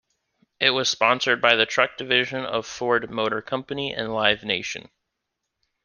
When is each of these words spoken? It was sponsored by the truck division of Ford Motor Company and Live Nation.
It 0.59 0.71
was 0.71 0.89
sponsored 0.89 1.41
by 1.41 1.55
the 1.55 1.67
truck 1.67 1.95
division 1.95 2.43
of 2.43 2.65
Ford 2.65 3.11
Motor 3.11 3.39
Company 3.43 3.93
and 3.93 4.11
Live 4.11 4.43
Nation. 4.43 4.89